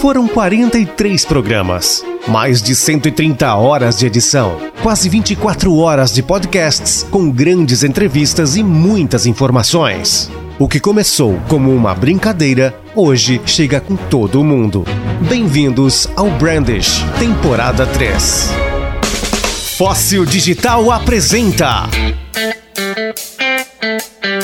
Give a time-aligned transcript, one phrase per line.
[0.00, 7.28] Foram 43 programas, mais de 130 horas de edição, quase 24 horas de podcasts com
[7.28, 10.30] grandes entrevistas e muitas informações.
[10.56, 14.84] O que começou como uma brincadeira, hoje chega com todo mundo.
[15.28, 18.50] Bem-vindos ao Brandish, temporada 3.
[19.76, 21.88] Fóssil Digital apresenta.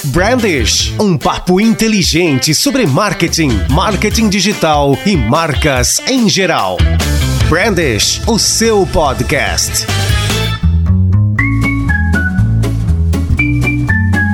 [0.07, 6.79] Brandish, um papo inteligente sobre marketing, marketing digital e marcas em geral.
[7.49, 9.87] Brandish, o seu podcast.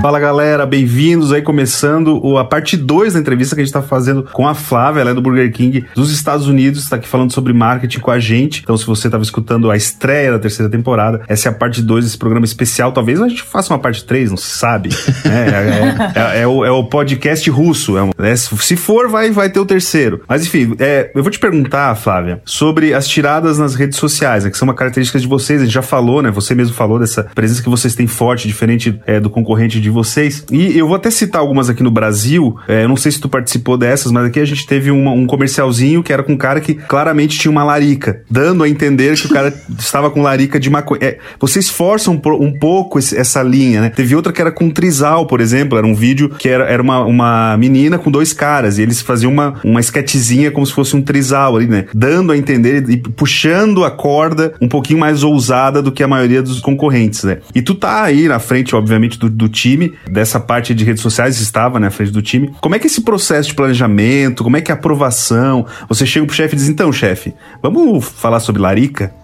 [0.00, 4.22] Fala galera, bem-vindos aí começando a parte 2 da entrevista que a gente tá fazendo
[4.32, 7.52] com a Flávia, ela é do Burger King dos Estados Unidos, tá aqui falando sobre
[7.52, 8.62] marketing com a gente.
[8.62, 12.06] Então, se você tava escutando a estreia da terceira temporada, essa é a parte 2
[12.06, 12.92] desse programa especial.
[12.92, 14.88] Talvez a gente faça uma parte 3, não se sabe.
[15.22, 15.46] Né?
[15.50, 17.98] É, é, é, é, o, é, o, podcast russo.
[17.98, 18.34] É um, né?
[18.36, 20.22] se for, vai, vai ter o terceiro.
[20.26, 24.50] Mas enfim, é, eu vou te perguntar, Flávia, sobre as tiradas nas redes sociais, né,
[24.50, 25.60] que são uma característica de vocês.
[25.60, 26.30] A gente já falou, né?
[26.30, 30.44] Você mesmo falou dessa presença que vocês têm forte, diferente do concorrente de de vocês.
[30.50, 32.56] E eu vou até citar algumas aqui no Brasil.
[32.66, 35.26] É, eu não sei se tu participou dessas, mas aqui a gente teve uma, um
[35.26, 39.26] comercialzinho que era com um cara que claramente tinha uma larica, dando a entender que
[39.26, 41.00] o cara estava com larica de maconha.
[41.02, 43.90] É, vocês forçam um pouco esse, essa linha, né?
[43.90, 45.76] Teve outra que era com trisal, por exemplo.
[45.76, 49.32] Era um vídeo que era, era uma, uma menina com dois caras e eles faziam
[49.32, 51.86] uma, uma esquetezinha como se fosse um trisal ali, né?
[51.94, 56.42] Dando a entender e puxando a corda um pouquinho mais ousada do que a maioria
[56.42, 57.38] dos concorrentes, né?
[57.54, 61.02] E tu tá aí na frente, obviamente, do, do time time, dessa parte de redes
[61.02, 62.54] sociais, estava né, à frente do time.
[62.60, 65.66] Como é que é esse processo de planejamento, como é que é a aprovação?
[65.88, 69.14] Você chega pro chefe e diz, então, chefe, vamos falar sobre larica?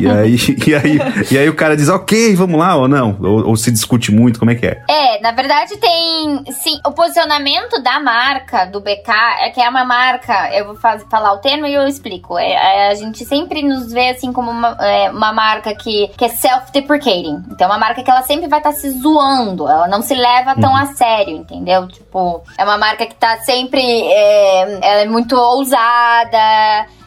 [0.00, 0.98] e, aí, e, aí,
[1.30, 3.16] e aí o cara diz, ok, vamos lá ou não?
[3.20, 4.82] Ou, ou, se discute muito, como é que é?
[4.88, 9.84] É, na verdade tem, sim, o posicionamento da marca, do BK, é que é uma
[9.84, 12.38] marca, eu vou fazer, falar o termo e eu explico.
[12.38, 16.24] É, é, a gente sempre nos vê assim como uma, é, uma marca que, que
[16.24, 17.42] é self-deprecating.
[17.50, 20.14] Então, é uma marca que ela sempre vai estar tá se zoando, ela não se
[20.14, 20.76] leva tão uhum.
[20.76, 21.86] a sério, entendeu?
[21.88, 23.80] Tipo, é uma marca que tá sempre.
[23.82, 26.38] É, ela é muito ousada.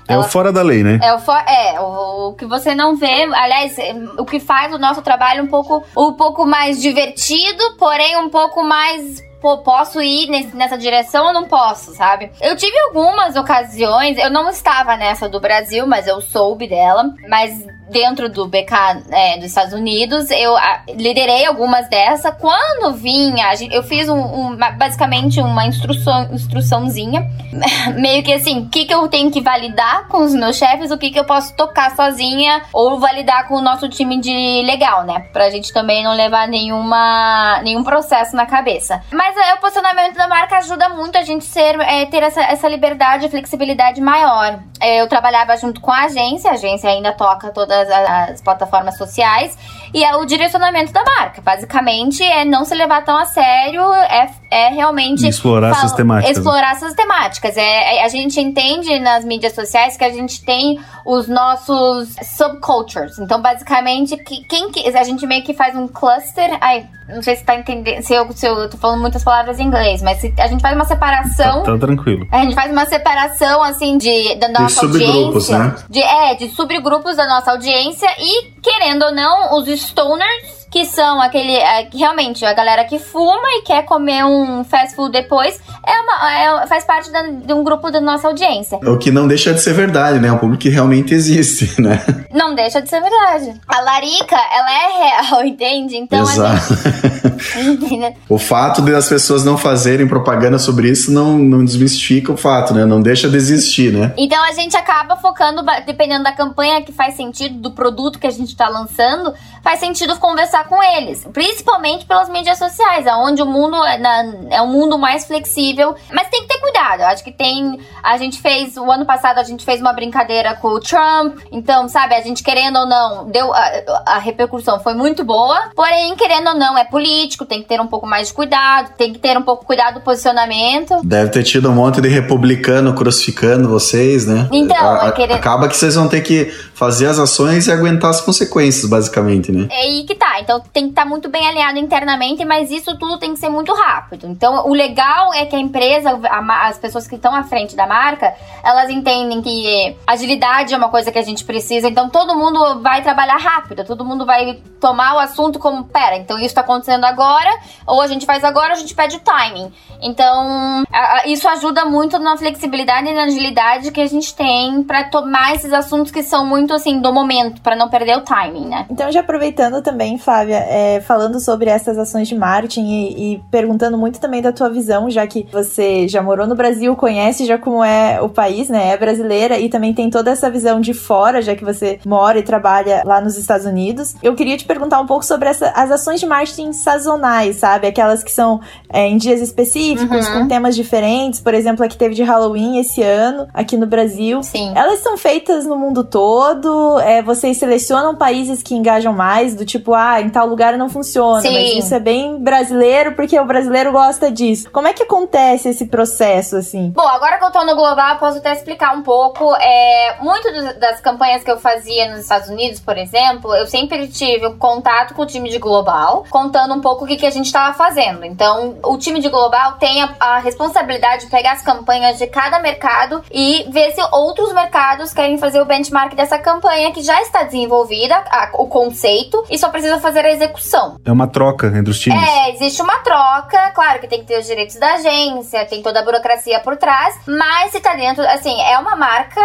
[0.08, 1.00] É ela, o fora da lei, né?
[1.02, 3.24] É, o, for, é o, o, que você não vê.
[3.34, 3.78] Aliás,
[4.18, 8.64] o que faz o nosso trabalho um pouco, um pouco mais divertido, porém um pouco
[8.64, 12.32] mais pô, posso ir nesse, nessa direção ou não posso, sabe?
[12.42, 17.14] Eu tive algumas ocasiões, eu não estava nessa do Brasil, mas eu soube dela.
[17.28, 18.74] Mas dentro do BK
[19.12, 22.34] é, dos Estados Unidos, eu a, liderei algumas dessas.
[22.40, 27.28] Quando vinha, eu fiz um, um, basicamente uma instrução, instruçãozinha,
[27.96, 30.98] meio que assim, o que, que eu tenho que validar com os meus chefes, o
[30.98, 35.28] que, que eu posso tocar sozinha ou validar com o nosso time de legal, né?
[35.34, 39.02] Pra gente também não levar nenhuma, nenhum processo na cabeça.
[39.12, 42.68] Mas é, o posicionamento da marca ajuda muito a gente ser, é, ter essa, essa
[42.68, 44.60] liberdade e flexibilidade maior.
[44.80, 48.98] É, eu trabalhava junto com a agência, a agência ainda toca todas todas as plataformas
[48.98, 49.58] sociais.
[49.94, 51.42] E é o direcionamento da marca.
[51.42, 55.28] Basicamente, é não se levar tão a sério, é, é realmente.
[55.28, 56.38] Explorar essas temáticas.
[56.38, 57.58] Explorar essas temáticas.
[57.58, 63.20] É, é, a gente entende nas mídias sociais que a gente tem os nossos subcultures.
[63.20, 66.58] Então, basicamente, que, quem que, a gente meio que faz um cluster.
[66.60, 68.02] Ai, não sei se tá entendendo.
[68.02, 70.76] Se eu, se eu tô falando muitas palavras em inglês, mas se, a gente faz
[70.76, 71.64] uma separação.
[71.64, 72.26] Tá, tá, tranquilo.
[72.32, 75.60] A gente faz uma separação, assim, de, da nossa de subgrupos, audiência.
[75.60, 75.76] Né?
[75.90, 81.22] De, é, de subgrupos da nossa audiência e, querendo ou não, os stoners que são
[81.22, 81.56] aquele.
[81.56, 86.64] É, realmente, a galera que fuma e quer comer um fast food depois, é uma,
[86.64, 88.80] é, faz parte da, de um grupo da nossa audiência.
[88.84, 90.32] O que não deixa de ser verdade, né?
[90.32, 92.04] Um público que realmente existe, né?
[92.34, 93.54] Não deixa de ser verdade.
[93.68, 95.96] A larica, ela é real, entende?
[95.96, 96.74] Então Exato.
[96.74, 97.33] Gente...
[98.30, 102.74] o fato de as pessoas não fazerem propaganda sobre isso não, não desmistifica o fato,
[102.74, 102.86] né?
[102.86, 104.14] Não deixa de existir, né?
[104.18, 108.32] Então a gente acaba focando, dependendo da campanha que faz sentido, do produto que a
[108.32, 109.34] gente tá lançando,
[109.64, 114.62] faz sentido conversar com eles, principalmente pelas mídias sociais, onde o mundo é, na, é
[114.62, 117.02] um mundo mais flexível, mas tem que ter cuidado.
[117.02, 120.56] Eu acho que tem, a gente fez o ano passado a gente fez uma brincadeira
[120.56, 123.72] com o Trump, então sabe a gente querendo ou não deu a,
[124.06, 127.88] a repercussão foi muito boa, porém querendo ou não é político, tem que ter um
[127.88, 131.02] pouco mais de cuidado, tem que ter um pouco cuidado do posicionamento.
[131.04, 134.48] Deve ter tido um monte de republicano crucificando vocês, né?
[134.52, 135.34] Então a, é querer...
[135.34, 136.54] acaba que vocês vão ter que
[136.84, 139.70] fazer as ações e aguentar as consequências, basicamente, né?
[139.72, 140.42] É aí que tá.
[140.42, 143.48] Então tem que estar tá muito bem alinhado internamente, mas isso tudo tem que ser
[143.48, 144.28] muito rápido.
[144.28, 147.88] Então o legal é que a empresa, a, as pessoas que estão à frente da
[147.88, 151.88] marca, elas entendem que agilidade é uma coisa que a gente precisa.
[151.88, 156.38] Então todo mundo vai trabalhar rápido, todo mundo vai tomar o assunto como, pera, então
[156.38, 157.50] isso tá acontecendo agora,
[157.88, 159.72] ou a gente faz agora, a gente pede o timing.
[160.02, 165.06] Então, a, isso ajuda muito na flexibilidade e na agilidade que a gente tem para
[165.06, 168.86] tomar esses assuntos que são muito assim do momento, para não perder o timing, né?
[168.90, 173.98] Então, já aproveitando também, Flávia, é, falando sobre essas ações de marketing e, e, perguntando
[173.98, 177.84] muito também da tua visão, já que você já morou no Brasil, conhece já como
[177.84, 178.90] é o país, né?
[178.90, 182.44] É brasileira e também tem toda essa visão de fora, já que você mora e
[182.44, 184.16] trabalha lá nos Estados Unidos.
[184.22, 187.88] Eu queria te perguntar um pouco sobre essa, as ações de marketing sazonais, sabe?
[187.88, 190.42] Aquelas que são é, em dias específicos, uhum.
[190.42, 191.40] com temas diferentes.
[191.40, 194.42] Por exemplo, a que teve de Halloween esse ano, aqui no Brasil.
[194.44, 194.72] Sim.
[194.76, 196.53] Elas são feitas no mundo todo.
[197.00, 201.42] É, vocês selecionam países que engajam mais, do tipo, ah, em tal lugar não funciona,
[201.42, 201.54] Sim.
[201.54, 204.70] mas isso é bem brasileiro porque o brasileiro gosta disso.
[204.72, 206.92] Como é que acontece esse processo, assim?
[206.92, 209.56] Bom, agora que eu tô no global, posso até explicar um pouco.
[209.56, 214.48] É, muito das campanhas que eu fazia nos Estados Unidos, por exemplo, eu sempre tive
[214.48, 217.46] um contato com o time de global, contando um pouco o que, que a gente
[217.46, 218.26] estava fazendo.
[218.26, 222.60] Então, o time de global tem a, a responsabilidade de pegar as campanhas de cada
[222.60, 227.42] mercado e ver se outros mercados querem fazer o benchmark dessa campanha que já está
[227.44, 230.98] desenvolvida, a, o conceito, e só precisa fazer a execução.
[231.04, 232.22] É uma troca entre os times.
[232.22, 236.00] É, existe uma troca, claro que tem que ter os direitos da agência, tem toda
[236.00, 239.42] a burocracia por trás, mas se tá dentro, assim, é uma marca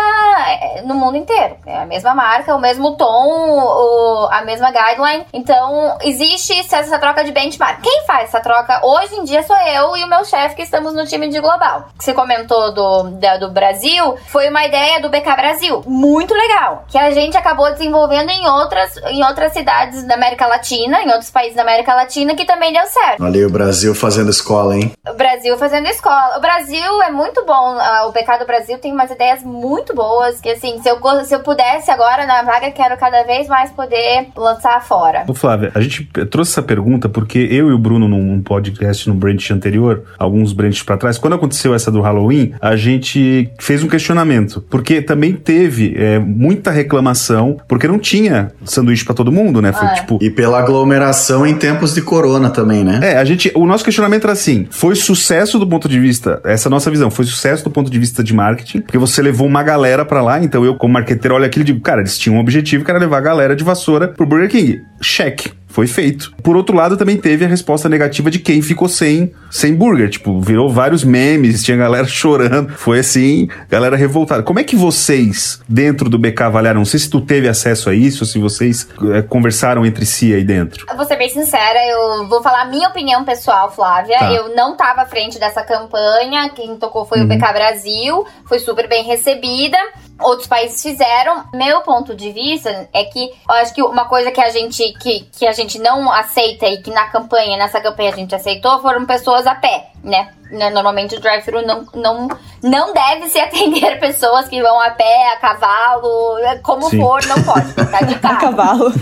[0.49, 1.57] é, no mundo inteiro.
[1.65, 5.27] É a mesma marca, o mesmo tom, o, a mesma guideline.
[5.33, 7.81] Então, existe essa troca de benchmark.
[7.81, 10.95] Quem faz essa troca hoje em dia sou eu e o meu chefe que estamos
[10.95, 11.87] no time de global.
[11.97, 13.11] Que você comentou do,
[13.41, 15.83] do Brasil, foi uma ideia do BK Brasil.
[15.87, 16.85] Muito legal.
[16.89, 21.31] Que a gente acabou desenvolvendo em outras, em outras cidades da América Latina, em outros
[21.31, 23.23] países da América Latina, que também deu certo.
[23.23, 24.93] Olha aí o Brasil fazendo escola, hein?
[25.07, 26.39] O Brasil fazendo escola.
[26.39, 27.77] O Brasil é muito bom.
[28.07, 30.41] O BK do Brasil tem umas ideias muito boas.
[30.41, 34.29] Que assim, se eu, se eu pudesse agora na vaga, quero cada vez mais poder
[34.35, 35.25] lançar fora.
[35.29, 39.15] Ô Flávia, a gente trouxe essa pergunta porque eu e o Bruno, num podcast no
[39.15, 43.89] branch anterior, alguns branches para trás, quando aconteceu essa do Halloween, a gente fez um
[43.89, 44.63] questionamento.
[44.71, 49.73] Porque também teve é, muita reclamação, porque não tinha sanduíche para todo mundo, né?
[49.73, 50.19] Foi ah, tipo.
[50.21, 53.01] E pela aglomeração em tempos de corona também, né?
[53.03, 53.51] É, a gente.
[53.55, 56.41] O nosso questionamento era assim: foi sucesso do ponto de vista.
[56.45, 59.21] Essa é a nossa visão, foi sucesso do ponto de vista de marketing, porque você
[59.23, 62.19] levou uma galera para lá, então eu, como marqueteiro, olho aquilo e digo, cara, eles
[62.19, 64.81] tinham um objetivo que era levar a galera de vassoura pro Burger King.
[65.01, 66.33] Cheque foi feito.
[66.43, 70.11] Por outro lado, também teve a resposta negativa de quem ficou sem, sem burger.
[70.11, 72.71] Tipo, virou vários memes, tinha galera chorando.
[72.71, 74.43] Foi assim, galera revoltada.
[74.43, 76.81] Como é que vocês, dentro do BK, avaliaram?
[76.81, 80.43] Não sei se tu teve acesso a isso, se vocês é, conversaram entre si aí
[80.43, 80.85] dentro.
[80.91, 84.19] Eu vou ser bem sincera, eu vou falar a minha opinião pessoal, Flávia.
[84.19, 84.33] Tá.
[84.33, 87.27] Eu não tava à frente dessa campanha, quem tocou foi uhum.
[87.27, 89.79] o BK Brasil, foi super bem recebida
[90.21, 91.45] outros países fizeram.
[91.55, 95.21] Meu ponto de vista é que eu acho que uma coisa que a gente que,
[95.33, 99.07] que a gente não aceita e que na campanha, nessa campanha a gente aceitou, foram
[99.07, 100.33] pessoas a pé, né?
[100.51, 100.71] Né?
[100.71, 102.29] Normalmente o drive-thru não, não,
[102.63, 107.01] não deve se atender pessoas que vão a pé, a cavalo, como Sim.
[107.01, 107.73] for, não pode.
[107.73, 108.35] Tá de carro.
[108.35, 108.93] a cavalo.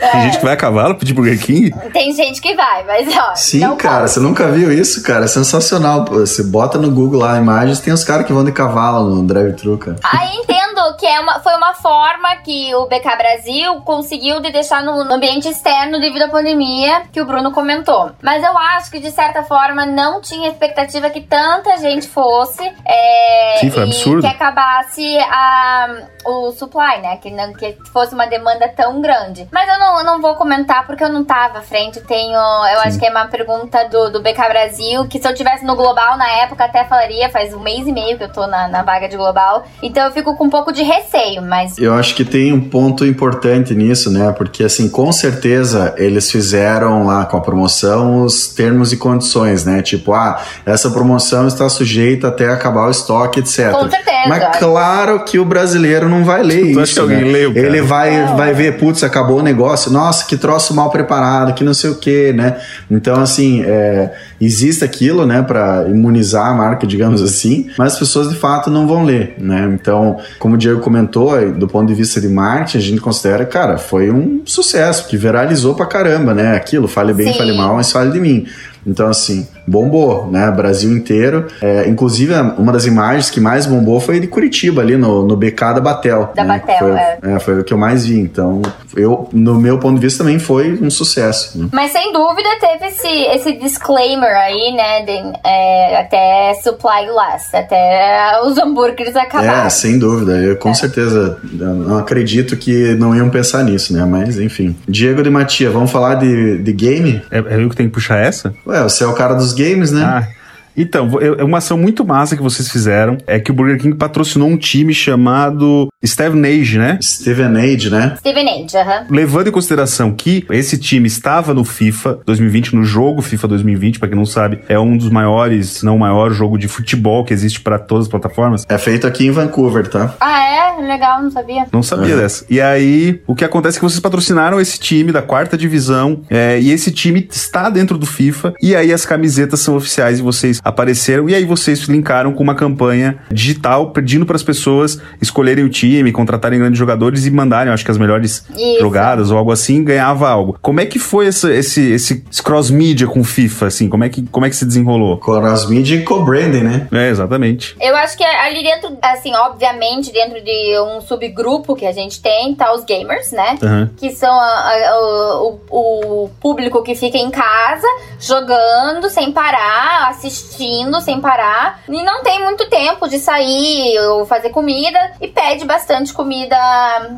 [0.00, 0.08] É.
[0.08, 1.70] Tem gente que vai a cavalo pedir Burger King?
[1.92, 3.34] Tem gente que vai, mas ó.
[3.34, 4.10] Sim, cara, pode.
[4.10, 5.24] você nunca viu isso, cara?
[5.24, 6.04] É sensacional.
[6.04, 9.78] Você bota no Google lá imagens, tem os caras que vão de cavalo no drive-thru,
[9.78, 9.96] cara.
[10.02, 14.82] Aí entendo que é uma, foi uma forma que o BK Brasil conseguiu de deixar
[14.82, 18.10] no, no ambiente externo devido à pandemia, que o Bruno comentou.
[18.22, 22.62] Mas eu acho que, de certa forma, não tinha expectativa expectativa que tanta gente fosse.
[22.84, 24.22] É, Sim, foi absurdo.
[24.22, 27.16] Que acabasse a, o supply, né?
[27.18, 29.46] Que, não, que fosse uma demanda tão grande.
[29.52, 32.00] Mas eu não, não vou comentar porque eu não tava à frente.
[32.00, 32.88] Tenho, eu Sim.
[32.88, 36.16] acho que é uma pergunta do, do BK Brasil, que se eu tivesse no Global
[36.16, 39.08] na época até falaria, faz um mês e meio que eu tô na, na vaga
[39.08, 39.64] de Global.
[39.82, 41.78] Então eu fico com um pouco de receio, mas.
[41.78, 44.32] Eu acho que tem um ponto importante nisso, né?
[44.32, 49.82] Porque assim, com certeza eles fizeram lá com a promoção os termos e condições, né?
[49.82, 53.72] Tipo, ah, essa promoção está sujeita até acabar o estoque, etc.
[53.72, 54.28] Com certeza.
[54.28, 56.80] Mas claro que o brasileiro não vai ler tu isso.
[56.80, 57.32] Acha que alguém né?
[57.32, 57.66] leu, cara?
[57.66, 61.74] Ele vai, vai ver, putz, acabou o negócio, nossa, que troço mal preparado, que não
[61.74, 62.56] sei o que, né?
[62.90, 68.28] Então, assim, é, existe aquilo, né, para imunizar a marca, digamos assim, mas as pessoas
[68.28, 69.70] de fato não vão ler, né?
[69.74, 73.78] Então, como o Diego comentou, do ponto de vista de marketing, a gente considera, cara,
[73.78, 76.54] foi um sucesso, que viralizou pra caramba, né?
[76.54, 77.38] Aquilo, fale bem, Sim.
[77.38, 78.46] fale mal, mas fale de mim.
[78.86, 80.50] Então, assim, bombou, né?
[80.50, 81.46] Brasil inteiro.
[81.60, 85.74] É, inclusive, uma das imagens que mais bombou foi de Curitiba, ali no, no BK
[85.74, 86.32] da Batel.
[86.34, 86.58] Da né?
[86.58, 87.18] Batel, foi, é.
[87.22, 87.38] é.
[87.38, 88.18] Foi o que eu mais vi.
[88.18, 88.60] Então,
[88.96, 91.58] eu, no meu ponto de vista, também foi um sucesso.
[91.58, 91.68] Né?
[91.72, 95.04] Mas sem dúvida teve esse, esse disclaimer aí, né?
[95.04, 99.66] De, é, até supply less, até os hambúrgueres acabarem.
[99.66, 100.32] É, sem dúvida.
[100.32, 100.74] Eu com é.
[100.74, 104.04] certeza não acredito que não iam pensar nisso, né?
[104.04, 104.76] Mas enfim.
[104.88, 107.22] Diego de Matia, vamos falar de, de game?
[107.30, 108.54] É, é eu que tenho que puxar essa?
[108.72, 110.02] Ué, você é o cara dos games, né?
[110.02, 110.41] Ah.
[110.76, 113.18] Então, é uma ação muito massa que vocês fizeram.
[113.26, 116.98] É que o Burger King patrocinou um time chamado Steven Age, né?
[117.00, 118.16] Steven Age, né?
[118.18, 119.06] Steven Age, aham.
[119.10, 124.08] Levando em consideração que esse time estava no FIFA 2020, no jogo FIFA 2020, para
[124.08, 127.60] quem não sabe, é um dos maiores, não o maior jogo de futebol que existe
[127.60, 128.64] para todas as plataformas.
[128.68, 130.14] É feito aqui em Vancouver, tá?
[130.20, 130.82] Ah, é?
[130.86, 131.66] Legal, não sabia.
[131.72, 132.44] Não sabia dessa.
[132.48, 136.58] E aí, o que acontece é que vocês patrocinaram esse time da quarta divisão, é,
[136.60, 140.60] e esse time está dentro do FIFA, e aí as camisetas são oficiais e vocês
[140.64, 145.68] apareceram e aí vocês linkaram com uma campanha digital pedindo para as pessoas escolherem o
[145.68, 148.80] time, contratarem grandes jogadores e mandarem, acho que as melhores Isso.
[148.80, 150.56] jogadas ou algo assim, ganhava algo.
[150.60, 153.88] Como é que foi esse, esse, esse cross-mídia com FIFA, assim?
[153.88, 155.18] Como é que, como é que se desenrolou?
[155.18, 156.88] Cross-mídia e co-branding, né?
[156.92, 157.76] É, exatamente.
[157.80, 162.54] Eu acho que ali dentro, assim, obviamente, dentro de um subgrupo que a gente tem,
[162.54, 163.58] tá os gamers, né?
[163.62, 163.90] Uhum.
[163.96, 167.86] Que são a, a, o, o público que fica em casa
[168.20, 174.26] jogando sem parar, assistindo assistindo sem parar e não tem muito tempo de sair ou
[174.26, 176.56] fazer comida e pede bastante comida,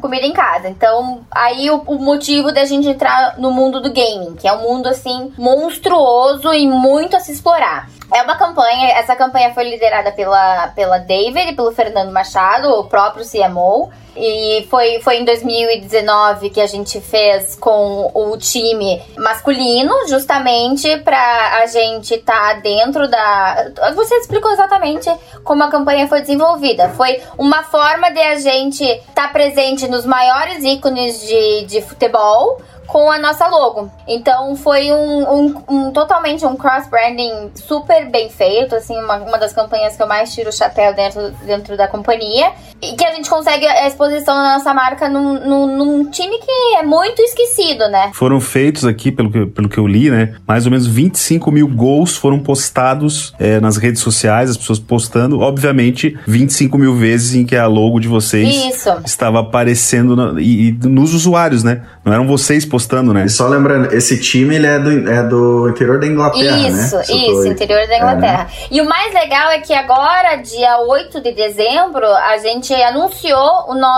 [0.00, 0.68] comida em casa.
[0.68, 4.62] Então, aí o, o motivo da gente entrar no mundo do gaming, que é um
[4.62, 7.88] mundo assim monstruoso e muito a se explorar.
[8.12, 12.84] É uma campanha, essa campanha foi liderada pela, pela David e pelo Fernando Machado, o
[12.84, 13.90] próprio CMO.
[14.16, 21.62] E foi, foi em 2019 que a gente fez com o time masculino, justamente para
[21.62, 23.70] a gente estar tá dentro da.
[23.94, 25.10] Você explicou exatamente
[25.42, 26.90] como a campanha foi desenvolvida.
[26.90, 32.60] Foi uma forma de a gente estar tá presente nos maiores ícones de, de futebol
[32.86, 33.90] com a nossa logo.
[34.06, 39.52] Então foi um, um, um totalmente um cross-branding super bem feito, assim, uma, uma das
[39.52, 42.52] campanhas que eu mais tiro o chapéu dentro, dentro da companhia.
[42.80, 46.76] E que a gente consegue a exposição da nossa marca num, num, num, time que
[46.76, 48.10] é muito esquecido, né?
[48.14, 50.34] Foram feitos aqui, pelo que, pelo que eu li, né?
[50.46, 55.40] Mais ou menos 25 mil gols foram postados é, nas redes sociais, as pessoas postando,
[55.40, 58.90] obviamente, 25 mil vezes em que a logo de vocês Isso.
[59.04, 61.82] estava aparecendo na, e, e nos usuários, né?
[62.04, 63.24] Não eram vocês postando, né?
[63.24, 67.02] E só lembrando, esse time ele é do, é do interior da Inglaterra, isso, né?
[67.02, 68.48] Isso, isso, interior da Inglaterra.
[68.50, 68.68] É, né?
[68.70, 73.74] E o mais legal é que agora, dia 8 de dezembro, a gente anunciou o
[73.74, 73.93] nosso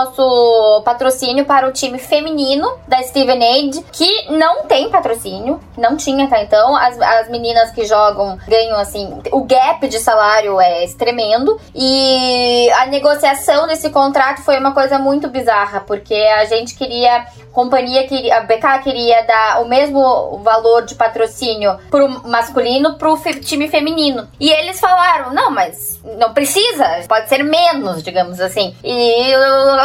[0.83, 6.43] patrocínio para o time feminino da Steven Age, que não tem patrocínio, não tinha até
[6.43, 6.75] então.
[6.75, 12.85] As, as meninas que jogam ganham assim, o gap de salário é tremendo e a
[12.87, 17.25] negociação desse contrato foi uma coisa muito bizarra, porque a gente queria
[17.57, 23.67] companhia queria, a BK queria dar o mesmo valor de patrocínio pro masculino pro time
[23.67, 24.27] feminino.
[24.39, 28.75] E eles falaram: "Não, mas não precisa, pode ser menos, digamos assim".
[28.83, 29.33] E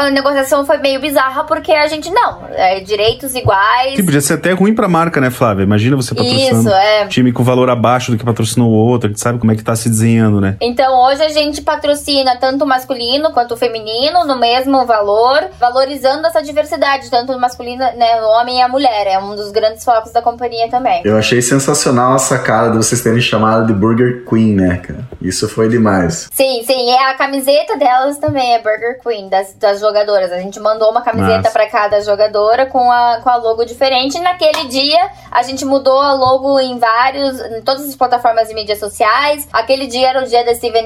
[0.02, 3.96] a negociação foi meio bizarra porque a gente não, é direitos iguais.
[3.96, 5.62] Sim, podia ser até ruim pra marca, né, Flávia?
[5.64, 7.06] Imagina você patrocinando Isso, é.
[7.06, 9.62] time com valor abaixo do que patrocinou o outro, a gente sabe como é que
[9.62, 10.56] tá se desenhando, né?
[10.60, 16.26] Então, hoje a gente patrocina tanto o masculino quanto o feminino no mesmo valor, valorizando
[16.26, 19.06] essa diversidade, tanto o masculino né, o homem e a mulher.
[19.06, 21.02] É um dos grandes focos da companhia também.
[21.04, 25.00] Eu achei sensacional a sacada de vocês terem chamado de Burger Queen, né, cara?
[25.20, 26.28] Isso foi demais.
[26.32, 26.90] Sim, sim.
[26.90, 29.91] E a camiseta delas também é Burger Queen, das, das jogadoras.
[30.00, 34.16] A gente mandou uma camiseta para cada jogadora com a, com a logo diferente.
[34.16, 38.54] E naquele dia, a gente mudou a logo em vários, em todas as plataformas de
[38.54, 39.48] mídias sociais.
[39.52, 40.82] Aquele dia era o dia da Steven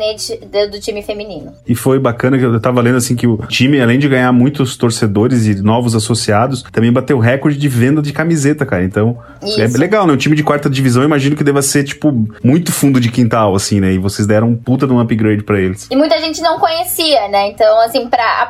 [0.71, 1.55] do time feminino.
[1.67, 4.77] E foi bacana que eu tava lendo assim que o time, além de ganhar muitos
[4.77, 8.85] torcedores e novos associados, também bateu recorde de venda de camiseta, cara.
[8.85, 9.61] Então, é Isso.
[9.61, 10.13] é legal, né?
[10.13, 13.55] Um time de quarta divisão, eu imagino que deva ser, tipo, muito fundo de quintal,
[13.55, 13.93] assim, né?
[13.93, 15.89] E vocês deram um puta de um upgrade para eles.
[15.91, 17.49] E muita gente não conhecia, né?
[17.49, 18.47] Então, assim, pra, a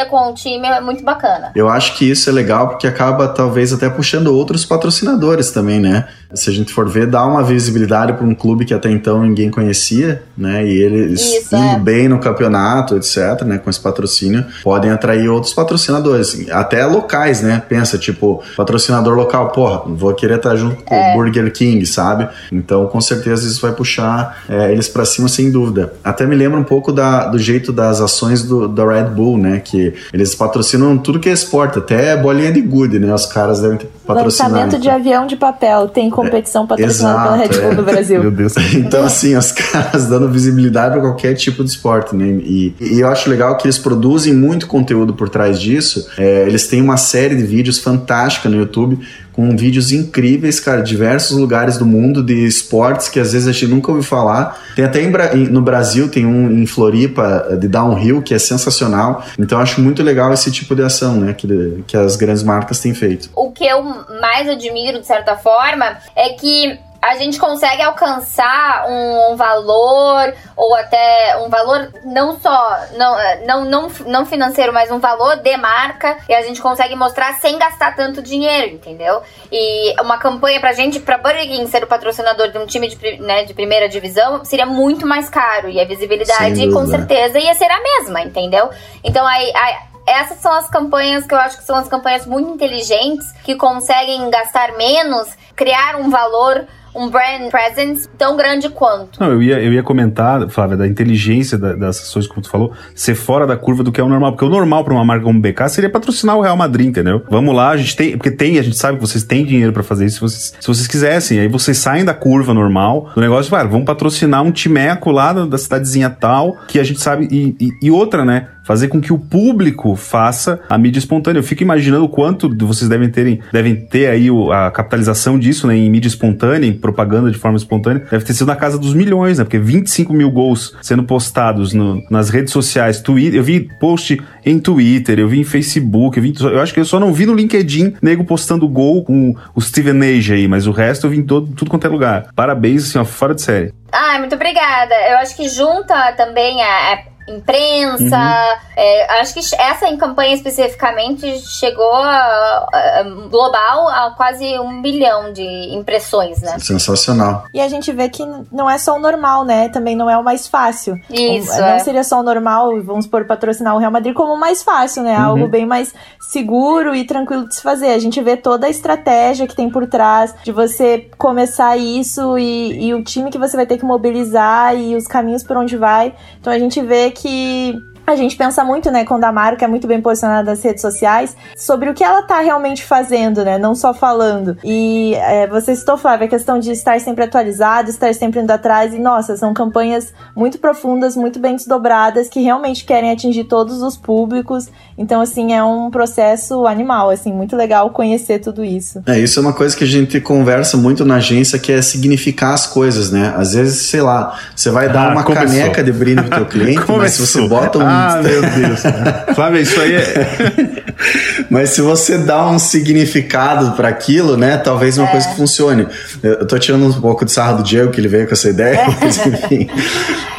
[0.00, 1.52] parceria com o time é muito bacana.
[1.54, 6.08] Eu acho que isso é legal porque acaba, talvez, até puxando outros patrocinadores também, né?
[6.34, 9.50] Se a gente for ver, dá uma visibilidade para um clube que até então ninguém
[9.50, 10.64] conhecia, né?
[10.64, 11.78] E eles isso, indo é.
[11.78, 13.58] bem no campeonato, etc., né?
[13.58, 17.62] Com esse patrocínio, podem atrair outros patrocinadores, até locais, né?
[17.68, 21.12] Pensa, tipo, patrocinador local, porra, vou querer estar junto com é.
[21.12, 22.28] o Burger King, sabe?
[22.52, 25.92] Então, com certeza, isso vai puxar é, eles para cima, sem dúvida.
[26.02, 29.60] Até me lembra um pouco da, do jeito das ações do, da Red Bull, né?
[29.64, 33.12] Que eles patrocinam tudo que é esporte, até bolinha de gude, né?
[33.12, 35.88] Os caras devem ter Lançamento de avião de papel.
[35.88, 37.74] Tem competição patrocinada pela Red Bull é.
[37.74, 38.20] do Brasil.
[38.20, 38.54] Meu Deus.
[38.74, 42.26] Então, assim, os caras dando visibilidade para qualquer tipo de esporte, né?
[42.42, 46.08] E, e, eu acho legal que eles produzem muito conteúdo por trás disso.
[46.18, 48.98] É, eles têm uma série de vídeos fantástica no YouTube
[49.32, 53.68] com vídeos incríveis, cara, diversos lugares do mundo de esportes que às vezes a gente
[53.68, 54.60] nunca ouviu falar.
[54.76, 55.10] Tem até em,
[55.48, 59.24] no Brasil, tem um em Floripa de downhill que é sensacional.
[59.38, 62.80] Então eu acho muito legal esse tipo de ação, né, que, que as grandes marcas
[62.80, 63.30] têm feito.
[63.34, 69.36] O que eu mais admiro, de certa forma, é que a gente consegue alcançar um,
[69.36, 73.16] valor ou até um valor não só não,
[73.46, 77.58] não, não, não financeiro, mas um valor de marca e a gente consegue mostrar sem
[77.58, 79.22] gastar tanto dinheiro, entendeu?
[79.50, 83.16] E uma campanha pra gente, pra Burger King ser o patrocinador de um time de,
[83.18, 87.70] né, de primeira divisão, seria muito mais caro e a visibilidade com certeza ia ser
[87.70, 88.68] a mesma, entendeu?
[89.02, 92.50] Então aí, aí essas são as campanhas que eu acho que são as campanhas muito
[92.50, 99.20] inteligentes que conseguem gastar menos, criar um valor um brand presence tão grande quanto.
[99.20, 102.72] Não, eu ia, eu ia comentar, Flávia, da inteligência da, das ações, como tu falou,
[102.94, 104.32] ser fora da curva do que é o normal.
[104.32, 107.22] Porque o normal para uma marca como BK seria patrocinar o Real Madrid, entendeu?
[107.30, 108.16] Vamos lá, a gente tem.
[108.16, 110.66] Porque tem, a gente sabe que vocês têm dinheiro para fazer isso se vocês, se
[110.66, 111.38] vocês quisessem.
[111.38, 115.46] Aí vocês saem da curva normal do negócio, vai, vamos patrocinar um timeco lá da,
[115.46, 117.28] da cidadezinha tal, que a gente sabe.
[117.30, 118.48] E, e, e outra, né?
[118.70, 121.40] Fazer com que o público faça a mídia espontânea.
[121.40, 125.76] Eu fico imaginando o quanto vocês devem terem, devem ter aí a capitalização disso, né,
[125.76, 128.06] em mídia espontânea, em propaganda de forma espontânea.
[128.08, 129.44] Deve ter sido na casa dos milhões, né?
[129.44, 134.60] Porque 25 mil gols sendo postados no, nas redes sociais, Twitter, eu vi post em
[134.60, 137.34] Twitter, eu vi em Facebook, eu, vi, eu acho que eu só não vi no
[137.34, 141.24] LinkedIn nego postando gol com o Steven Age aí, mas o resto eu vi em
[141.24, 142.28] todo, tudo quanto é lugar.
[142.36, 143.74] Parabéns, assim, ó, fora de série.
[143.90, 144.94] Ah, muito obrigada.
[145.10, 148.16] Eu acho que junta também a imprensa.
[148.16, 148.70] Uhum.
[148.76, 155.32] É, acho que essa em campanha especificamente chegou a, a, global a quase um bilhão
[155.32, 156.58] de impressões, né?
[156.58, 157.44] Sensacional.
[157.52, 159.68] E a gente vê que não é só o normal, né?
[159.68, 160.94] Também não é o mais fácil.
[161.10, 161.58] Isso.
[161.58, 161.78] Não é.
[161.80, 165.16] seria só o normal, vamos por patrocinar o Real Madrid como o mais fácil, né?
[165.18, 165.24] Uhum.
[165.24, 167.88] Algo bem mais seguro e tranquilo de se fazer.
[167.88, 172.86] A gente vê toda a estratégia que tem por trás de você começar isso e,
[172.86, 176.14] e o time que você vai ter que mobilizar e os caminhos por onde vai.
[176.40, 179.68] Então a gente vê que que a gente pensa muito, né, quando a marca é
[179.68, 183.74] muito bem posicionada nas redes sociais, sobre o que ela tá realmente fazendo, né, não
[183.74, 184.56] só falando.
[184.64, 188.92] E é, você citou, Flávia, a questão de estar sempre atualizado, estar sempre indo atrás,
[188.92, 193.96] e nossa, são campanhas muito profundas, muito bem desdobradas, que realmente querem atingir todos os
[193.96, 194.68] públicos.
[194.98, 199.02] Então, assim, é um processo animal, assim, muito legal conhecer tudo isso.
[199.06, 202.54] É, isso é uma coisa que a gente conversa muito na agência, que é significar
[202.54, 203.34] as coisas, né?
[203.36, 205.46] Às vezes, sei lá, você vai ah, dar uma começou.
[205.46, 208.82] caneca de brinde pro teu cliente, mas se você bota um ah, meu Deus.
[209.34, 210.80] Flávia, isso aí é.
[211.48, 214.56] Mas se você dá um significado para aquilo, né?
[214.56, 215.10] Talvez uma é.
[215.10, 215.86] coisa que funcione.
[216.22, 218.76] Eu tô tirando um pouco de sarro do Diego, que ele veio com essa ideia,
[218.76, 218.86] é.
[219.00, 219.68] mas enfim,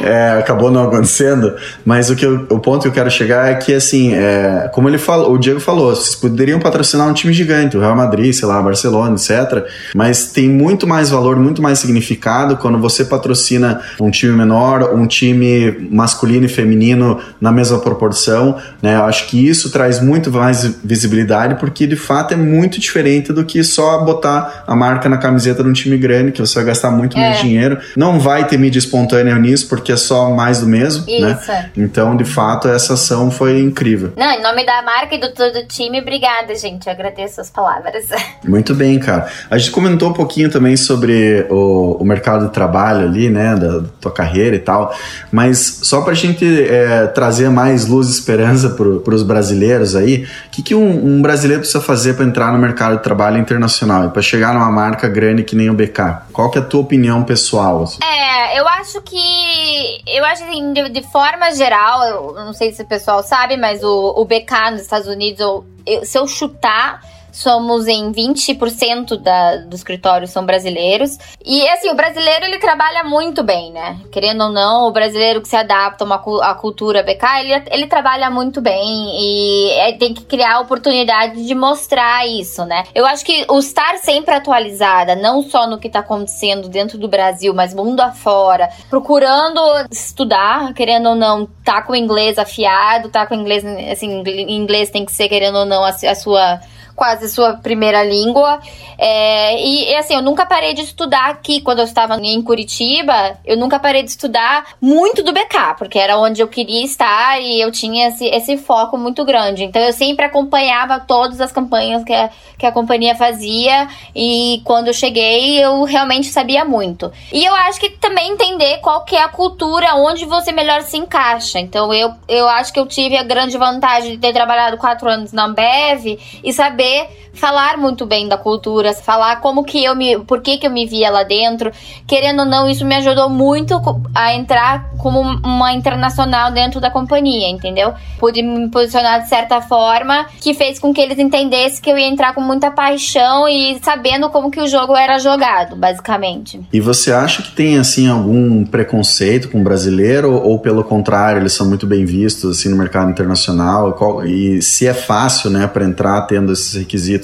[0.00, 1.54] é, acabou não acontecendo.
[1.84, 4.88] Mas o, que eu, o ponto que eu quero chegar é que, assim, é, como
[4.88, 8.46] ele falou, o Diego falou, vocês poderiam patrocinar um time gigante, o Real Madrid, sei
[8.48, 9.66] lá, Barcelona, etc.
[9.94, 15.06] Mas tem muito mais valor, muito mais significado quando você patrocina um time menor, um
[15.06, 18.94] time masculino e feminino na mesma proporção, né?
[18.94, 23.44] Eu acho que isso traz muito mais visibilidade porque de fato é muito diferente do
[23.44, 26.92] que só botar a marca na camiseta de um time grande que você vai gastar
[26.92, 27.20] muito é.
[27.20, 27.80] mais dinheiro.
[27.96, 31.32] Não vai ter mídia espontânea nisso porque é só mais do mesmo, né?
[31.32, 31.50] isso.
[31.50, 31.70] né?
[31.76, 34.12] Então, de fato, essa ação foi incrível.
[34.16, 36.86] Não, em nome da marca e do todo time, obrigada, gente.
[36.86, 38.04] Eu agradeço as palavras.
[38.46, 39.26] Muito bem, cara.
[39.50, 43.78] A gente comentou um pouquinho também sobre o, o mercado de trabalho ali, né, da,
[43.78, 44.94] da tua carreira e tal,
[45.32, 50.50] mas só pra gente é, trazer mais luz e esperança para os brasileiros aí, o
[50.50, 54.08] que, que um, um, brasileiro precisa fazer para entrar no mercado de trabalho internacional e
[54.10, 56.22] para chegar numa marca grande que nem o BK?
[56.32, 57.82] Qual que é a tua opinião pessoal?
[57.84, 57.98] Assim?
[58.02, 60.02] É, eu acho que.
[60.06, 63.82] Eu acho assim, de, de forma geral, eu não sei se o pessoal sabe, mas
[63.82, 67.00] o, o BK nos Estados Unidos, eu, eu, se eu chutar
[67.32, 71.18] somos em 20% da, do escritório são brasileiros.
[71.44, 73.98] E assim, o brasileiro ele trabalha muito bem, né?
[74.12, 77.86] Querendo ou não, o brasileiro que se adapta a uma a cultura BK, ele, ele
[77.86, 82.84] trabalha muito bem e é, tem que criar a oportunidade de mostrar isso, né?
[82.94, 87.08] Eu acho que o estar sempre atualizada, não só no que tá acontecendo dentro do
[87.08, 93.26] Brasil, mas mundo afora, procurando estudar, querendo ou não, tá com o inglês afiado, tá
[93.26, 96.60] com o inglês, assim, inglês tem que ser, querendo ou não, a, a sua
[97.02, 98.60] quase sua primeira língua.
[98.96, 103.38] É, e, e, assim, eu nunca parei de estudar aqui quando eu estava em Curitiba.
[103.44, 107.60] Eu nunca parei de estudar muito do BK, porque era onde eu queria estar e
[107.60, 109.64] eu tinha esse, esse foco muito grande.
[109.64, 114.86] Então eu sempre acompanhava todas as campanhas que a, que a companhia fazia e quando
[114.86, 117.10] eu cheguei eu realmente sabia muito.
[117.32, 120.96] E eu acho que também entender qual que é a cultura, onde você melhor se
[120.96, 121.58] encaixa.
[121.58, 125.32] Então eu, eu acho que eu tive a grande vantagem de ter trabalhado quatro anos
[125.32, 130.18] na Ambev e saber que falar muito bem da cultura, falar como que eu me,
[130.20, 131.72] por que que eu me via lá dentro.
[132.06, 133.80] Querendo ou não, isso me ajudou muito
[134.14, 137.94] a entrar como uma internacional dentro da companhia, entendeu?
[138.18, 142.06] Pude me posicionar de certa forma que fez com que eles entendessem que eu ia
[142.06, 146.60] entrar com muita paixão e sabendo como que o jogo era jogado, basicamente.
[146.72, 151.52] E você acha que tem assim algum preconceito com o brasileiro ou, pelo contrário, eles
[151.52, 153.96] são muito bem vistos assim no mercado internacional?
[154.24, 157.21] E se é fácil, né, para entrar tendo esses requisitos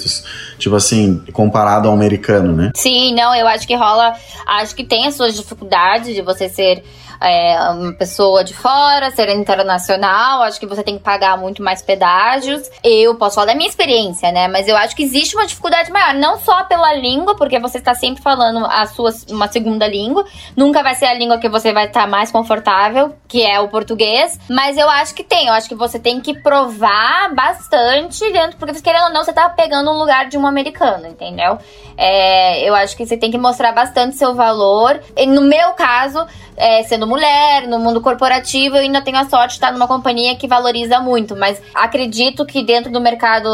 [0.59, 2.73] tipo assim, comparado ao americano, né?
[2.75, 4.15] Sim, não, eu acho que rola,
[4.47, 6.83] acho que tem as suas dificuldades de você ser
[7.21, 11.83] é, uma pessoa de fora, ser internacional, acho que você tem que pagar muito mais
[11.83, 12.71] pedágios.
[12.83, 14.49] Eu posso falar da minha experiência, né?
[14.49, 17.95] Mas eu acho que existe uma dificuldade maior, não só pela língua, porque você está
[17.95, 20.25] sempre falando a sua uma segunda língua,
[20.57, 24.39] nunca vai ser a língua que você vai estar mais confortável, que é o português,
[24.49, 28.81] mas eu acho que tem, eu acho que você tem que provar bastante dentro, porque
[28.81, 31.59] querendo ou não, você tá pegando um lugar de um americano, entendeu?
[31.97, 35.01] É, eu acho que você tem que mostrar bastante seu valor.
[35.17, 36.25] E no meu caso,
[36.57, 40.37] é, sendo mulher, no mundo corporativo, eu ainda tenho a sorte de estar numa companhia
[40.37, 43.49] que valoriza muito, mas acredito que dentro do mercado,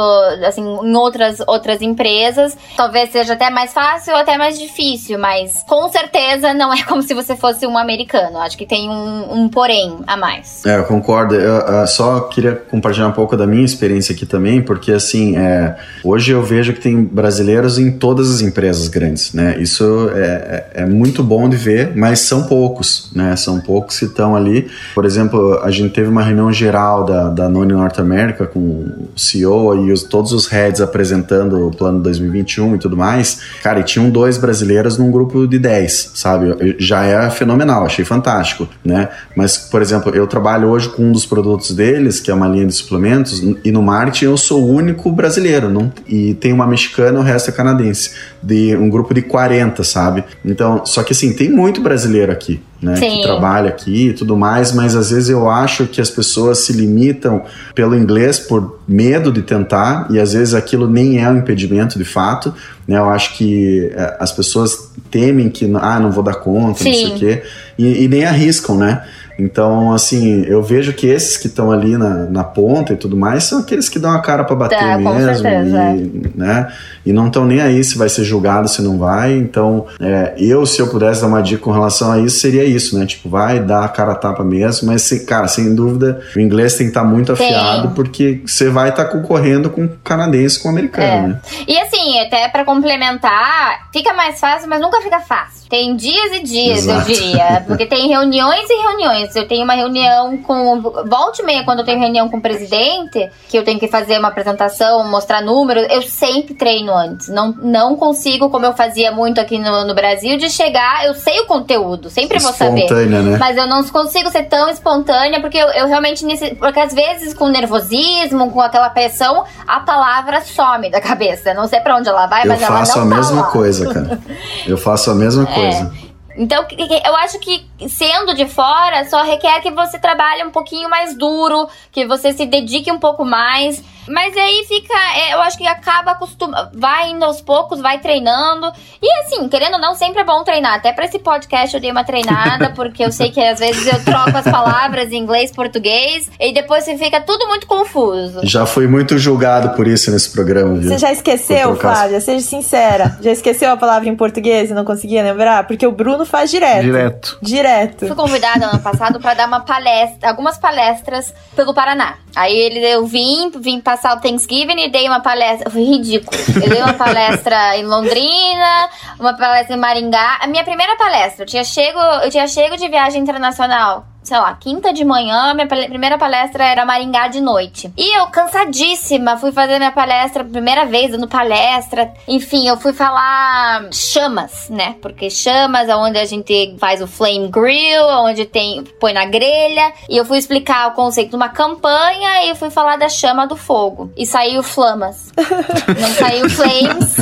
[0.47, 5.63] assim, em outras, outras empresas, talvez seja até mais fácil ou até mais difícil, mas
[5.69, 8.39] com certeza não é como se você fosse um americano.
[8.39, 10.65] Acho que tem um, um porém a mais.
[10.67, 11.35] É, eu concordo.
[11.35, 15.77] Eu, eu só queria compartilhar um pouco da minha experiência aqui também, porque assim, é,
[16.03, 19.57] hoje eu vejo que tem brasileiros em todas as empresas grandes, né?
[19.59, 23.37] Isso é, é, é muito bom de ver, mas são poucos, né?
[23.45, 24.69] São poucos que estão ali.
[24.95, 29.09] Por exemplo, a gente teve uma reunião geral da, da Noni North America com o
[29.17, 33.41] CEO e os, todos os heads apresentando o plano 2021 e tudo mais.
[33.63, 36.77] Cara, e tinham dois brasileiros num grupo de 10, sabe?
[36.79, 39.09] Já é fenomenal, achei fantástico, né?
[39.37, 42.67] Mas, por exemplo, eu trabalho hoje com um dos produtos deles, que é uma linha
[42.67, 47.19] de suplementos, e no marketing eu sou o único brasileiro, não, e tem uma mexicana
[47.19, 48.11] e o resto é canadense.
[48.43, 50.25] De um grupo de 40, sabe?
[50.45, 54.73] Então, só que assim, tem muito brasileiro aqui né, que trabalha aqui e tudo mais,
[54.73, 57.43] mas às vezes eu acho que as pessoas se limitam
[57.75, 62.05] pelo inglês por medo de tentar e às vezes aquilo nem é um impedimento de
[62.05, 62.55] fato,
[62.87, 62.99] né?
[62.99, 66.91] Eu acho que é, as pessoas temem que ah, não vou dar conta, Sim.
[66.91, 67.43] não sei o quê,
[67.79, 69.03] e, e nem arriscam, né?
[69.39, 73.45] Então, assim, eu vejo que esses que estão ali na, na ponta e tudo mais
[73.45, 75.15] são aqueles que dão a cara para bater tá, mesmo.
[75.15, 76.31] Certeza, e, é.
[76.35, 76.73] né?
[77.05, 79.33] e não estão nem aí se vai ser julgado, se não vai.
[79.33, 82.99] Então, é, eu, se eu pudesse dar uma dica com relação a isso, seria isso,
[82.99, 83.07] né?
[83.07, 86.87] Tipo, vai dar a cara a tapa mesmo, mas, cara, sem dúvida, o inglês tem
[86.87, 87.95] que estar tá muito afiado, Sim.
[87.95, 91.29] porque você vai estar tá concorrendo com canadense, com americano, é.
[91.29, 91.41] né?
[91.67, 95.65] E assim, até para complementar, fica mais fácil, mas nunca fica fácil.
[95.69, 97.11] Tem dias e dias, Exato.
[97.11, 97.65] eu diria.
[97.67, 99.24] Porque tem reuniões e reuniões.
[99.35, 100.81] Eu tenho uma reunião com.
[100.81, 104.19] Volte e meia, quando eu tenho reunião com o presidente, que eu tenho que fazer
[104.19, 107.29] uma apresentação, mostrar números, eu sempre treino antes.
[107.29, 111.05] Não, não consigo, como eu fazia muito aqui no, no Brasil, de chegar.
[111.07, 112.91] Eu sei o conteúdo, sempre vou saber.
[113.07, 113.37] Né?
[113.39, 116.25] Mas eu não consigo ser tão espontânea, porque eu, eu realmente.
[116.57, 121.55] Porque às vezes, com nervosismo, com aquela pressão, a palavra some da cabeça.
[121.55, 123.93] Não sei pra onde ela vai, eu mas ela não Eu faço a mesma coisa,
[123.93, 124.19] cara.
[124.67, 125.55] Eu faço a mesma é.
[125.55, 126.04] coisa.
[126.37, 126.67] Então,
[127.05, 131.69] eu acho que sendo de fora, só requer que você trabalhe um pouquinho mais duro,
[131.93, 133.83] que você se dedique um pouco mais.
[134.09, 138.71] Mas aí fica, é, eu acho que acaba acostumando, vai indo aos poucos, vai treinando.
[139.03, 140.75] E assim, querendo ou não, sempre é bom treinar.
[140.75, 144.05] Até pra esse podcast eu dei uma treinada, porque eu sei que às vezes eu
[144.05, 148.41] troco as palavras em inglês, português, e depois fica tudo muito confuso.
[148.43, 150.91] Já fui muito julgado por isso nesse programa, viu?
[150.91, 152.21] Você já esqueceu, Flávia?
[152.21, 153.19] Seja sincera.
[153.21, 155.67] Já esqueceu a palavra em português e não conseguia lembrar?
[155.67, 156.83] Porque o Bruno faz direto.
[156.83, 157.39] Direto.
[157.41, 158.07] Direto.
[158.07, 162.24] Fui convidada ano passado para dar uma palestra, algumas palestras pelo Paraná.
[162.35, 165.71] Aí ele, eu vim, vim passar o Thanksgiving e dei uma palestra.
[165.71, 166.39] Foi ridículo.
[166.63, 170.39] Eu dei uma palestra em Londrina, uma palestra em Maringá.
[170.41, 174.55] A minha primeira palestra, eu tinha chego, eu tinha chego de viagem internacional sei lá,
[174.55, 177.93] quinta de manhã, minha primeira palestra era Maringá de noite.
[177.95, 182.11] E eu, cansadíssima, fui fazer minha palestra, primeira vez dando palestra.
[182.27, 184.97] Enfim, eu fui falar chamas, né?
[185.03, 189.93] Porque chamas é onde a gente faz o flame grill, onde tem, põe na grelha.
[190.09, 193.47] E eu fui explicar o conceito de uma campanha Espanha e fui falar da chama
[193.47, 194.11] do fogo.
[194.17, 195.31] E saiu flamas.
[195.37, 197.17] não saiu flames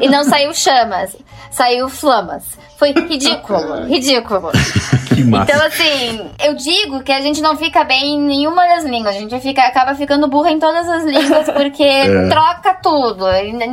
[0.00, 1.16] e não saiu chamas.
[1.50, 2.44] Saiu flamas.
[2.78, 4.50] Foi ridículo, ridículo.
[5.20, 9.16] Então, assim, eu digo que a gente não fica bem em nenhuma das línguas.
[9.16, 12.28] A gente fica, acaba ficando burra em todas as línguas porque é.
[12.28, 13.24] troca tudo.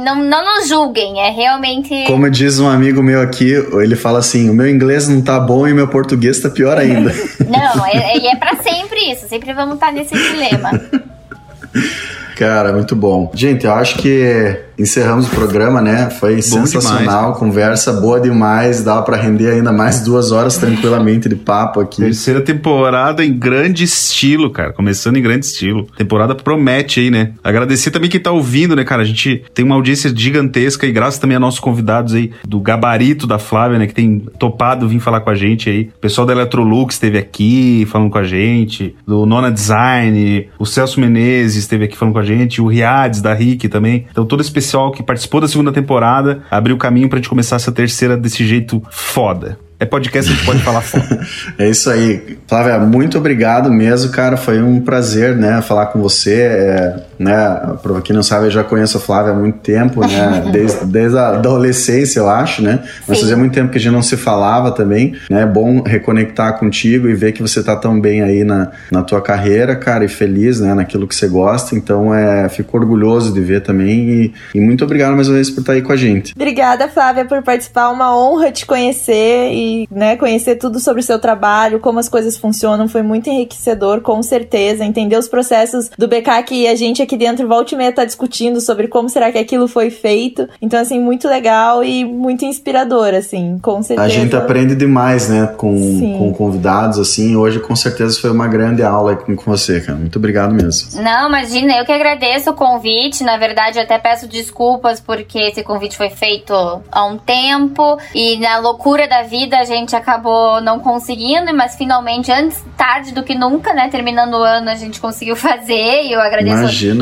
[0.04, 2.06] Não, não nos julguem, é realmente.
[2.06, 5.68] Como diz um amigo meu aqui, ele fala assim: o meu inglês não tá bom
[5.68, 7.14] e meu português tá pior ainda.
[7.48, 9.28] não, é, é, é para sempre isso.
[9.28, 10.72] Sempre vamos estar nesse dilema.
[12.36, 13.32] Cara, muito bom.
[13.36, 16.10] Gente, eu acho que encerramos o programa, né?
[16.10, 21.30] Foi Bom sensacional, demais, conversa boa demais, dá para render ainda mais duas horas tranquilamente
[21.30, 22.02] de papo aqui.
[22.02, 25.88] Terceira temporada em grande estilo, cara, começando em grande estilo.
[25.98, 27.34] temporada promete aí, né?
[27.44, 29.02] Agradecer também quem tá ouvindo, né, cara?
[29.02, 33.28] A gente tem uma audiência gigantesca e graças também a nossos convidados aí do gabarito
[33.28, 35.90] da Flávia, né, que tem topado vir falar com a gente aí.
[35.96, 41.00] O pessoal da Electrolux esteve aqui falando com a gente, do Nona Design, o Celso
[41.00, 44.06] Menezes esteve aqui falando com a gente, o Riades da RIC também.
[44.12, 47.58] Então todo esse pessoal que participou da segunda temporada abriu o caminho pra gente começar
[47.58, 49.60] essa terceira desse jeito foda.
[49.78, 51.20] É podcast, a gente pode falar foda.
[51.60, 52.38] é isso aí.
[52.48, 54.38] Flávia, muito obrigado mesmo, cara.
[54.38, 56.36] Foi um prazer, né, falar com você.
[56.36, 60.44] É, né, pra quem não sabe, eu já conheço a Flávia há muito tempo, né,
[60.52, 62.84] desde, desde a adolescência, eu acho, né.
[63.08, 63.24] Mas Sim.
[63.24, 65.42] fazia muito tempo que a gente não se falava também, né.
[65.42, 69.22] É bom reconectar contigo e ver que você tá tão bem aí na, na tua
[69.22, 71.76] carreira, cara, e feliz, né, naquilo que você gosta.
[71.76, 75.62] Então, é, fico orgulhoso de ver também e, e muito obrigado mais uma vez por
[75.62, 76.34] estar aí com a gente.
[76.36, 77.90] Obrigada, Flávia, por participar.
[77.90, 82.38] Uma honra te conhecer e né, conhecer tudo sobre o seu trabalho, como as coisas
[82.38, 84.86] funcionam, foi muito enriquecedor, com certeza.
[84.86, 88.60] Entender os processos do BK que a gente aqui dentro volta e meia tá discutindo
[88.62, 90.48] sobre como será que aquilo foi feito.
[90.62, 94.06] Então, assim, muito legal e muito inspirador, assim, com certeza.
[94.06, 97.36] A gente aprende demais, né, com, com convidados, assim.
[97.36, 99.98] Hoje, com certeza, foi uma grande aula com, com você, cara.
[99.98, 101.02] Muito obrigado mesmo.
[101.02, 103.24] Não, imagina, eu que agradeço o convite.
[103.24, 106.54] Na verdade, até peço desculpas porque esse convite foi feito
[106.92, 112.32] há um tempo e na loucura da vida a gente acabou não conseguindo, mas finalmente,
[112.32, 113.90] antes tarde do que nunca, né?
[113.90, 116.58] Terminando o ano, a gente conseguiu fazer e eu agradeço.
[116.58, 117.01] Imagina.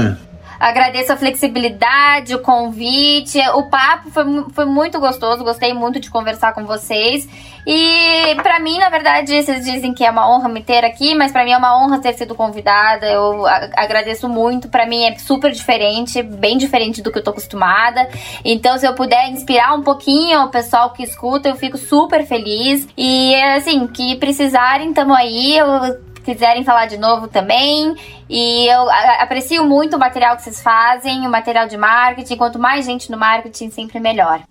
[0.59, 3.39] Agradeço a flexibilidade, o convite.
[3.55, 7.29] O papo foi, foi muito gostoso, gostei muito de conversar com vocês.
[7.65, 11.31] E para mim, na verdade, vocês dizem que é uma honra me ter aqui, mas
[11.31, 13.05] para mim é uma honra ter sido convidada.
[13.05, 14.67] Eu agradeço muito.
[14.67, 18.09] Para mim é super diferente, bem diferente do que eu tô acostumada.
[18.43, 22.85] Então, se eu puder inspirar um pouquinho o pessoal que escuta, eu fico super feliz.
[22.97, 25.57] E assim, que precisarem, tamo aí.
[25.57, 27.95] Eu quiserem falar de novo também.
[28.29, 32.35] E eu aprecio muito o material que vocês fazem, o material de marketing.
[32.35, 34.41] Quanto mais gente no marketing, sempre melhor.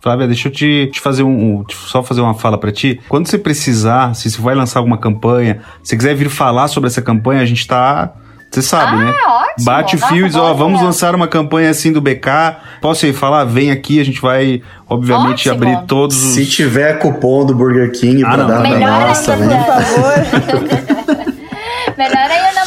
[0.00, 3.00] Flávia, deixa eu te, te fazer um, só fazer uma fala para ti.
[3.08, 7.02] Quando você precisar, se você vai lançar alguma campanha, se quiser vir falar sobre essa
[7.02, 8.12] campanha, a gente tá
[8.50, 9.12] você sabe, ah, né?
[9.26, 9.64] Ótimo.
[9.64, 12.56] Bate o fio e diz, ó, vamos lançar uma campanha assim do BK.
[12.80, 13.44] Posso ir falar?
[13.44, 15.54] Vem aqui, a gente vai, obviamente, ótimo.
[15.54, 16.34] abrir todos os...
[16.34, 18.48] Se tiver cupom do Burger King ah, pra não.
[18.48, 19.48] dar pra nós também.
[19.48, 21.06] Por favor.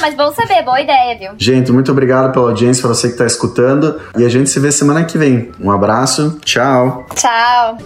[0.10, 1.32] Mas bom saber, boa ideia, viu?
[1.38, 4.02] Gente, muito obrigado pela audiência, pra você que tá escutando.
[4.18, 5.52] E a gente se vê semana que vem.
[5.60, 7.06] Um abraço, tchau.
[7.14, 7.78] Tchau.